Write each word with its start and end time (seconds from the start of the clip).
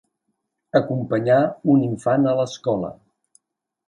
Acompanyar 0.77 1.37
un 1.73 1.83
infant 1.91 2.25
a 2.31 2.33
l'escola. 2.39 2.91